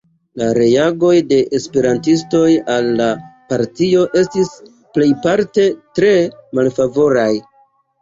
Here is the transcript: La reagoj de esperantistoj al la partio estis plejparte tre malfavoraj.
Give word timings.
La 0.41 0.45
reagoj 0.57 1.11
de 1.33 1.37
esperantistoj 1.57 2.41
al 2.77 2.91
la 3.03 3.11
partio 3.53 4.09
estis 4.25 4.53
plejparte 4.99 5.71
tre 6.01 6.15
malfavoraj. 6.59 7.33